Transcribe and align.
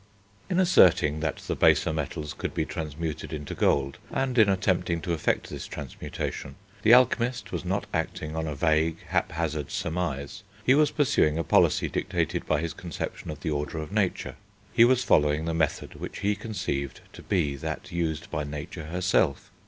In 0.49 0.59
asserting 0.59 1.19
that 1.19 1.35
the 1.45 1.55
baser 1.55 1.93
metals 1.93 2.33
could 2.33 2.55
be 2.55 2.65
transmuted 2.65 3.31
into 3.31 3.53
gold, 3.53 3.99
and 4.11 4.35
in 4.35 4.49
attempting 4.49 4.99
to 5.01 5.13
effect 5.13 5.49
this 5.51 5.67
transmutation, 5.67 6.55
the 6.81 6.91
alchemist 6.91 7.51
was 7.51 7.63
not 7.63 7.85
acting 7.93 8.35
on 8.35 8.47
a 8.47 8.55
vague; 8.55 9.03
haphazard 9.09 9.69
surmise; 9.69 10.41
he 10.65 10.73
was 10.73 10.89
pursuing 10.89 11.37
a 11.37 11.43
policy 11.43 11.87
dictated 11.87 12.47
by 12.47 12.61
his 12.61 12.73
conception 12.73 13.29
of 13.29 13.41
the 13.41 13.51
order 13.51 13.77
of 13.77 13.91
nature; 13.91 14.37
he 14.73 14.83
was 14.83 15.03
following 15.03 15.45
the 15.45 15.53
method 15.53 15.93
which 15.93 16.21
he 16.21 16.35
conceived 16.35 17.01
to 17.13 17.21
be 17.21 17.55
that 17.55 17.91
used 17.91 18.31
by 18.31 18.43
nature 18.43 18.85
herself. 18.85 19.51